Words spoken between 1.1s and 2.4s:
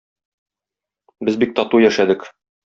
Без бик тату яшәдек.